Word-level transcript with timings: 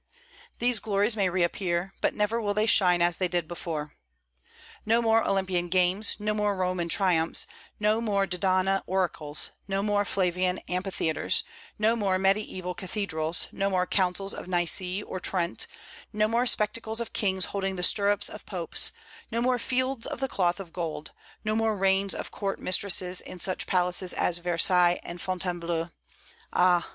These 0.57 0.79
glories 0.79 1.15
may 1.15 1.29
reappear, 1.29 1.93
but 2.01 2.15
never 2.15 2.41
will 2.41 2.55
they 2.55 2.65
shine 2.65 3.03
as 3.03 3.17
they 3.17 3.27
did 3.27 3.47
before. 3.47 3.93
No 4.83 4.99
more 4.99 5.23
Olympian 5.23 5.69
games, 5.69 6.15
no 6.17 6.33
more 6.33 6.55
Roman 6.55 6.89
triumphs, 6.89 7.45
no 7.79 8.01
more 8.01 8.25
Dodona 8.25 8.81
oracles, 8.87 9.51
no 9.67 9.83
more 9.83 10.03
Flavian 10.03 10.57
amphitheatres, 10.67 11.43
no 11.77 11.95
more 11.95 12.17
Mediaeval 12.17 12.73
cathedrals, 12.73 13.47
no 13.51 13.69
more 13.69 13.85
councils 13.85 14.33
of 14.33 14.47
Nice 14.47 14.81
or 15.05 15.19
Trent, 15.19 15.67
no 16.11 16.27
more 16.27 16.47
spectacles 16.47 16.99
of 16.99 17.13
kings 17.13 17.45
holding 17.53 17.75
the 17.75 17.83
stirrups 17.83 18.27
of 18.27 18.43
popes, 18.47 18.91
no 19.31 19.39
more 19.39 19.59
Fields 19.59 20.07
of 20.07 20.19
the 20.19 20.27
Cloth 20.27 20.59
of 20.59 20.73
Gold, 20.73 21.11
no 21.45 21.55
more 21.55 21.77
reigns 21.77 22.15
of 22.15 22.31
court 22.31 22.59
mistresses 22.59 23.21
in 23.21 23.39
such 23.39 23.67
palaces 23.67 24.13
as 24.13 24.39
Versailles 24.39 24.99
and 25.03 25.21
Fontainbleau, 25.21 25.91
ah! 26.53 26.89